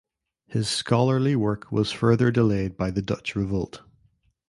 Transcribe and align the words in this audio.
His 0.47 0.67
scholarly 0.67 1.35
work 1.35 1.71
was 1.71 1.91
further 1.91 2.31
delayed 2.31 2.75
by 2.75 2.89
the 2.89 3.03
Dutch 3.03 3.35
Revolt. 3.35 3.83